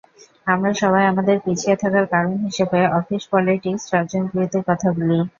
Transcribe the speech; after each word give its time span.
আমরা 0.47 0.71
সবাই 0.81 1.03
আমাদের 1.07 1.37
পিছিয়ে 1.45 1.75
থাকার 1.75 2.05
কারণ 2.13 2.33
হিসেবে 2.45 2.79
অফিস 2.99 3.23
পলিটিকস, 3.31 3.81
স্বজনপ্রীতির 3.89 4.63
কথা 4.69 4.87
বলি। 4.95 5.17